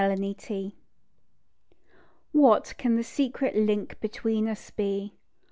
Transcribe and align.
RUSSIA 0.03 0.71
What 2.31 2.73
can 2.79 2.95
the 2.95 3.03
secret 3.03 3.55
link 3.55 3.99
between 3.99 4.47
us 4.47 4.71
be? 4.71 5.13